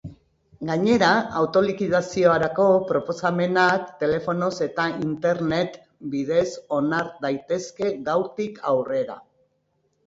Gainera, 0.67 1.09
autolikidaziorako 1.41 2.65
proposamenak 2.93 3.93
telefonoz 4.01 4.51
eta 4.69 4.87
internet 5.11 5.79
bidez 6.17 6.45
onar 6.81 7.15
daitezke 7.29 7.95
gaurtik 8.11 8.61
aurrera. 8.75 9.23